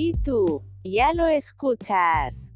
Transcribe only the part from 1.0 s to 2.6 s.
lo escuchas?